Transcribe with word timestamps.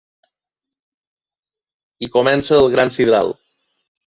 I 2.07 2.09
comença 2.17 2.59
el 2.63 2.73
gran 2.77 2.93
sidral. 2.97 3.35